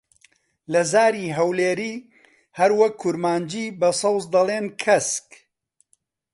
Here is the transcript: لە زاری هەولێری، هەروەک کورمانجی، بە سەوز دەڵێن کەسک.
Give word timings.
لە 0.71 0.81
زاری 0.91 1.33
هەولێری، 1.37 1.95
هەروەک 2.59 2.93
کورمانجی، 3.01 3.67
بە 3.79 3.89
سەوز 4.01 4.23
دەڵێن 4.33 4.65
کەسک. 4.83 5.27